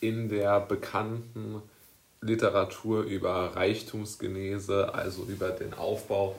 [0.00, 1.62] in der bekannten
[2.20, 6.34] Literatur über Reichtumsgenese, also über den Aufbau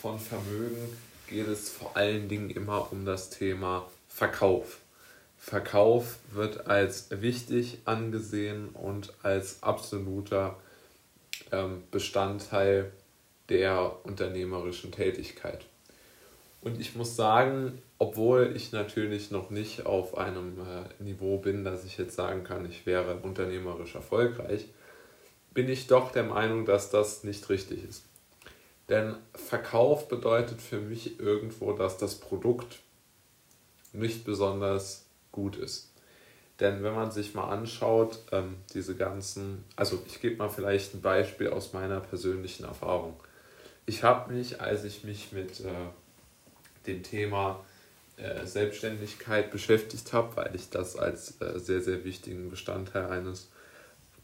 [0.00, 0.96] von Vermögen,
[1.28, 4.78] geht es vor allen Dingen immer um das Thema Verkauf.
[5.38, 10.56] Verkauf wird als wichtig angesehen und als absoluter
[11.52, 12.92] ähm, Bestandteil
[13.48, 15.64] der unternehmerischen Tätigkeit.
[16.60, 21.84] Und ich muss sagen, obwohl ich natürlich noch nicht auf einem äh, Niveau bin, dass
[21.84, 24.66] ich jetzt sagen kann, ich wäre unternehmerisch erfolgreich,
[25.52, 28.04] bin ich doch der Meinung, dass das nicht richtig ist.
[28.88, 32.78] Denn Verkauf bedeutet für mich irgendwo, dass das Produkt
[33.92, 35.92] nicht besonders gut ist.
[36.60, 41.02] Denn wenn man sich mal anschaut, ähm, diese ganzen, also ich gebe mal vielleicht ein
[41.02, 43.14] Beispiel aus meiner persönlichen Erfahrung.
[43.86, 45.72] Ich habe mich, als ich mich mit äh,
[46.86, 47.64] dem Thema
[48.16, 53.48] äh, Selbstständigkeit beschäftigt habe, weil ich das als äh, sehr, sehr wichtigen Bestandteil eines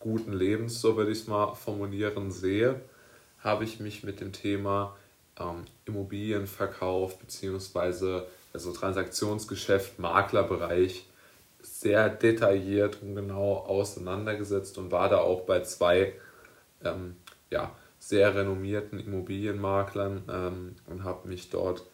[0.01, 2.81] guten Lebens, so würde ich es mal formulieren, sehe,
[3.41, 4.97] habe ich mich mit dem Thema
[5.39, 8.23] ähm, Immobilienverkauf bzw.
[8.53, 11.07] also Transaktionsgeschäft, Maklerbereich
[11.63, 16.13] sehr detailliert und genau auseinandergesetzt und war da auch bei zwei
[16.85, 17.17] ähm,
[17.51, 21.85] ja, sehr renommierten Immobilienmaklern ähm, und habe mich dort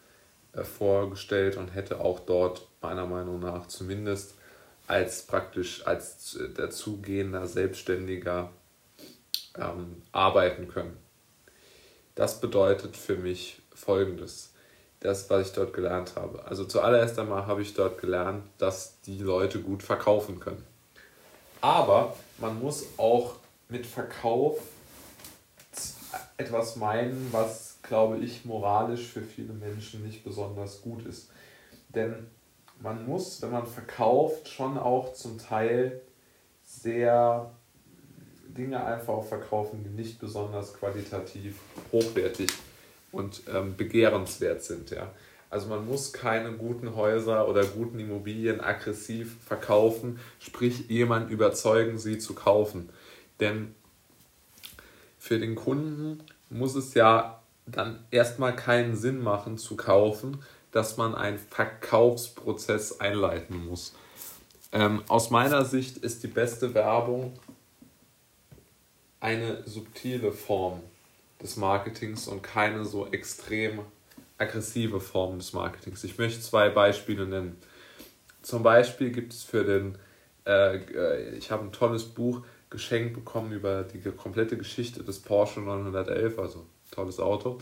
[0.53, 4.35] vorgestellt und hätte auch dort meiner Meinung nach zumindest
[4.87, 8.51] als praktisch als dazugehender Selbstständiger
[9.57, 10.97] ähm, arbeiten können.
[12.15, 14.53] Das bedeutet für mich Folgendes,
[14.99, 16.45] das, was ich dort gelernt habe.
[16.45, 20.63] Also zuallererst einmal habe ich dort gelernt, dass die Leute gut verkaufen können.
[21.61, 23.35] Aber man muss auch
[23.69, 24.59] mit Verkauf
[26.37, 31.29] etwas meinen, was, glaube ich, moralisch für viele Menschen nicht besonders gut ist.
[31.89, 32.27] Denn
[32.79, 35.99] man muss, wenn man verkauft, schon auch zum Teil
[36.63, 37.51] sehr
[38.47, 41.59] Dinge einfach verkaufen, die nicht besonders qualitativ
[41.91, 42.49] hochwertig
[43.11, 44.91] und ähm, begehrenswert sind.
[44.91, 45.11] Ja.
[45.49, 52.19] Also man muss keine guten Häuser oder guten Immobilien aggressiv verkaufen, sprich jemand überzeugen, sie
[52.19, 52.87] zu kaufen.
[53.41, 53.75] Denn
[55.19, 57.40] für den Kunden muss es ja
[57.71, 63.93] dann erstmal keinen Sinn machen zu kaufen, dass man einen Verkaufsprozess einleiten muss.
[64.71, 67.37] Ähm, aus meiner Sicht ist die beste Werbung
[69.19, 70.81] eine subtile Form
[71.41, 73.81] des Marketings und keine so extrem
[74.37, 76.03] aggressive Form des Marketings.
[76.03, 77.57] Ich möchte zwei Beispiele nennen.
[78.41, 79.97] Zum Beispiel gibt es für den,
[80.45, 85.59] äh, äh ich habe ein tolles Buch geschenkt bekommen über die komplette Geschichte des Porsche
[85.59, 87.57] 911, also tolles Auto.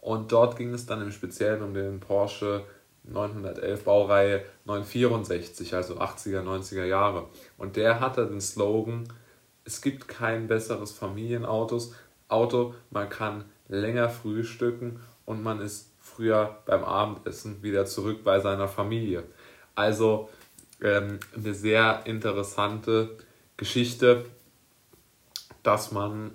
[0.00, 2.64] Und dort ging es dann im Speziellen um den Porsche
[3.04, 7.26] 911 Baureihe 964, also 80er, 90er Jahre.
[7.56, 9.12] Und der hatte den Slogan,
[9.64, 11.94] es gibt kein besseres Familienautos.
[12.28, 18.68] Auto, man kann länger frühstücken und man ist früher beim Abendessen wieder zurück bei seiner
[18.68, 19.24] Familie.
[19.74, 20.28] Also
[20.82, 23.16] ähm, eine sehr interessante
[23.56, 24.24] Geschichte,
[25.62, 26.32] dass man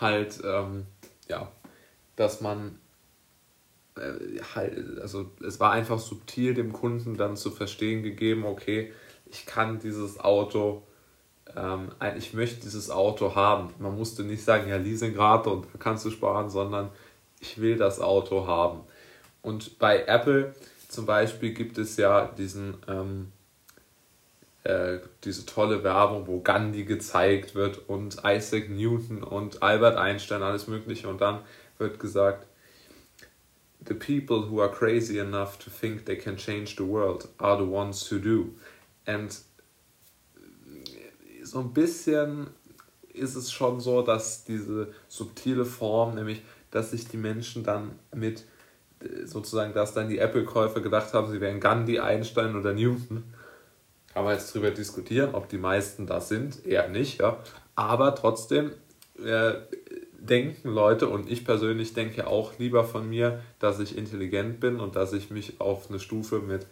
[0.00, 0.86] halt, ähm,
[1.30, 1.50] ja,
[2.16, 2.78] dass man
[3.96, 8.92] äh, halt, also es war einfach subtil dem Kunden dann zu verstehen gegeben, okay,
[9.26, 10.82] ich kann dieses Auto,
[11.56, 13.72] ähm, ich möchte dieses Auto haben.
[13.78, 16.90] Man musste nicht sagen, ja, Leasingrate und da kannst du sparen, sondern
[17.40, 18.80] ich will das Auto haben.
[19.42, 20.54] Und bei Apple
[20.88, 23.32] zum Beispiel gibt es ja diesen, ähm,
[24.64, 30.66] äh, diese tolle Werbung, wo Gandhi gezeigt wird und Isaac Newton und Albert Einstein, alles
[30.66, 31.08] Mögliche.
[31.08, 31.40] Und dann
[31.78, 32.46] wird gesagt,
[33.86, 37.68] the people who are crazy enough to think they can change the world are the
[37.68, 38.50] ones who do.
[39.06, 39.34] And
[41.42, 42.48] so ein bisschen
[43.12, 48.44] ist es schon so, dass diese subtile Form, nämlich dass sich die Menschen dann mit
[49.24, 53.24] sozusagen, dass dann die Apple-Käufer gedacht haben, sie wären Gandhi, Einstein oder Newton.
[54.12, 57.38] Kann man jetzt darüber diskutieren, ob die meisten das sind, eher nicht, ja.
[57.76, 58.72] Aber trotzdem
[59.24, 59.52] äh,
[60.18, 64.96] denken Leute und ich persönlich denke auch lieber von mir, dass ich intelligent bin und
[64.96, 66.66] dass ich mich auf eine Stufe mit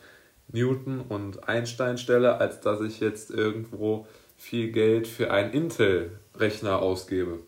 [0.52, 4.06] Newton und Einstein stelle, als dass ich jetzt irgendwo
[4.36, 7.40] viel Geld für einen Intel-Rechner ausgebe.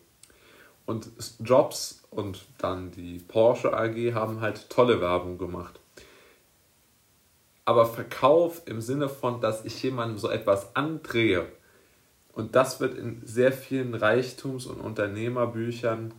[0.86, 5.79] Und Jobs und dann die Porsche AG haben halt tolle Werbung gemacht.
[7.64, 11.46] Aber Verkauf im Sinne von, dass ich jemandem so etwas andrehe,
[12.32, 16.14] und das wird in sehr vielen Reichtums- und Unternehmerbüchern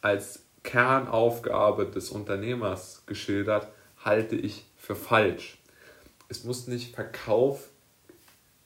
[0.00, 3.68] als Kernaufgabe des Unternehmers geschildert,
[4.04, 5.58] halte ich für falsch.
[6.28, 7.68] Es muss nicht Verkauf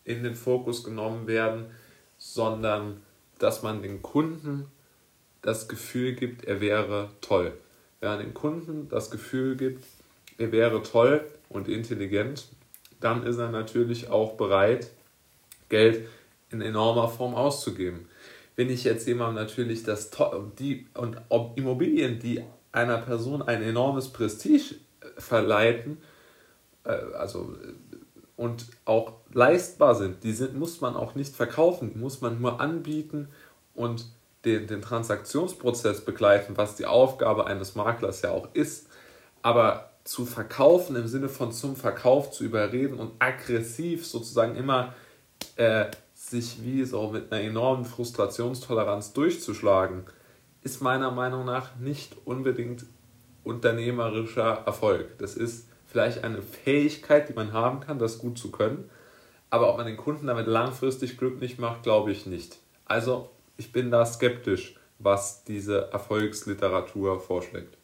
[0.04, 1.66] in den Fokus genommen werden,
[2.16, 3.02] sondern
[3.38, 4.66] dass man den Kunden
[5.42, 7.52] das Gefühl gibt, er wäre toll.
[8.00, 9.84] Wenn man den Kunden das Gefühl gibt,
[10.40, 12.48] er wäre toll und intelligent,
[12.98, 14.90] dann ist er natürlich auch bereit,
[15.68, 16.08] Geld
[16.50, 18.08] in enormer Form auszugeben.
[18.56, 20.10] Wenn ich jetzt jemandem natürlich das
[20.58, 21.18] die und
[21.56, 22.42] Immobilien, die
[22.72, 25.98] einer Person ein enormes Prestige äh, verleiten,
[26.84, 27.54] äh, also
[28.36, 33.28] und auch leistbar sind, die sind, muss man auch nicht verkaufen, muss man nur anbieten
[33.74, 34.06] und
[34.46, 38.88] den, den Transaktionsprozess begleiten, was die Aufgabe eines Maklers ja auch ist.
[39.42, 44.94] Aber zu verkaufen im Sinne von zum Verkauf zu überreden und aggressiv sozusagen immer
[45.56, 50.04] äh, sich wie so mit einer enormen Frustrationstoleranz durchzuschlagen,
[50.62, 52.84] ist meiner Meinung nach nicht unbedingt
[53.44, 55.18] unternehmerischer Erfolg.
[55.18, 58.90] Das ist vielleicht eine Fähigkeit, die man haben kann, das gut zu können.
[59.48, 62.58] Aber ob man den Kunden damit langfristig glücklich macht, glaube ich nicht.
[62.84, 67.76] Also ich bin da skeptisch, was diese Erfolgsliteratur vorschlägt.